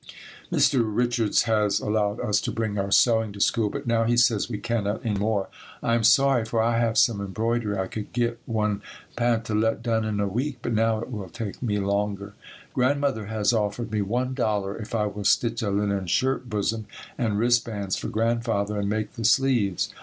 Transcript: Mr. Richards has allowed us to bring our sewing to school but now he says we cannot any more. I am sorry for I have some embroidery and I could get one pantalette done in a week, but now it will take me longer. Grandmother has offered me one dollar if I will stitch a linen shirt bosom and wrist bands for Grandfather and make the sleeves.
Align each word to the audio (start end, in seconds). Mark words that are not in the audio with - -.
Mr. 0.51 0.81
Richards 0.83 1.43
has 1.43 1.79
allowed 1.79 2.19
us 2.19 2.41
to 2.41 2.51
bring 2.51 2.79
our 2.79 2.89
sewing 2.89 3.31
to 3.33 3.39
school 3.39 3.69
but 3.69 3.85
now 3.85 4.03
he 4.03 4.17
says 4.17 4.49
we 4.49 4.57
cannot 4.57 5.05
any 5.05 5.13
more. 5.19 5.47
I 5.83 5.93
am 5.93 6.03
sorry 6.03 6.43
for 6.43 6.59
I 6.59 6.79
have 6.79 6.97
some 6.97 7.21
embroidery 7.21 7.73
and 7.73 7.81
I 7.81 7.85
could 7.85 8.11
get 8.11 8.39
one 8.47 8.81
pantalette 9.15 9.83
done 9.83 10.03
in 10.03 10.19
a 10.19 10.27
week, 10.27 10.57
but 10.63 10.73
now 10.73 10.99
it 11.01 11.11
will 11.11 11.29
take 11.29 11.61
me 11.61 11.77
longer. 11.77 12.33
Grandmother 12.73 13.27
has 13.27 13.53
offered 13.53 13.91
me 13.91 14.01
one 14.01 14.33
dollar 14.33 14.75
if 14.75 14.95
I 14.95 15.05
will 15.05 15.23
stitch 15.23 15.61
a 15.61 15.69
linen 15.69 16.07
shirt 16.07 16.49
bosom 16.49 16.87
and 17.15 17.37
wrist 17.37 17.63
bands 17.65 17.95
for 17.95 18.07
Grandfather 18.07 18.79
and 18.79 18.89
make 18.89 19.13
the 19.13 19.23
sleeves. 19.23 19.93